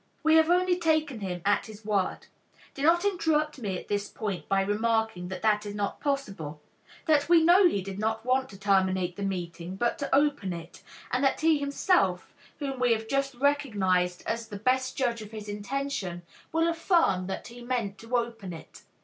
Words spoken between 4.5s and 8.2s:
remarking that this is not possible, that we know he did